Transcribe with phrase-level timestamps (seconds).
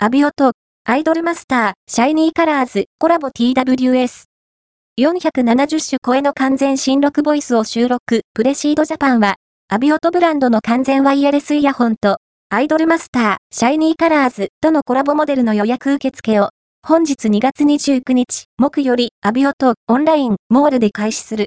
[0.00, 0.52] アビオト、
[0.84, 4.26] アイドルマスター、シャイニーカラーズ、コラボ TWS。
[4.96, 9.34] 470種超えの完全新録ボイスを収録、プレシードジャパンは、
[9.68, 16.50] アビオトブランドの完全ワイヤレスイヤホンと、アイドルマスター、シャイニーカラーズとのコラボモデルの予約受付を、
[16.86, 21.46] 本日2月29日、木より、アビオト、オンライン、モールで開始する。